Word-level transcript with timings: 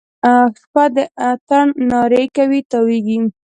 شپه 0.59 0.83
د 0.95 0.97
اتڼ 1.29 1.65
نارې 1.91 2.23
کوي 2.37 2.61
تاویږي 2.71 3.17